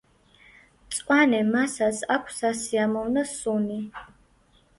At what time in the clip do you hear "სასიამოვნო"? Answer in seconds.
2.45-3.27